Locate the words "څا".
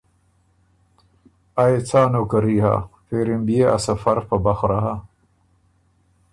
1.89-2.01